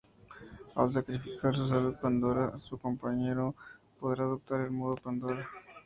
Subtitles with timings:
[0.77, 3.53] Al sacrificar su salud a Pandora, su compañero
[3.99, 5.45] podrá adoptar el modo Pandora.